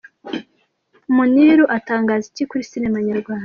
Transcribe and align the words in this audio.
Muniru 1.15 1.63
atangaza 1.77 2.25
iki 2.31 2.43
kuri 2.49 2.67
sinema 2.69 2.97
nyarwanda?. 3.07 3.39